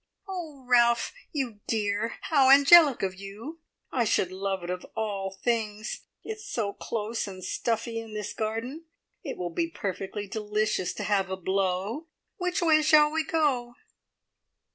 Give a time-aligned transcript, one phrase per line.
[0.27, 2.15] "Oh, Ralph, you dear!
[2.21, 3.59] How angelic of you!
[3.91, 6.07] I should love it of all things.
[6.23, 8.85] It's so close and stuffy in this garden.
[9.23, 12.07] It will be perfectly delicious to have a blow.
[12.37, 13.75] Which way shall we go?"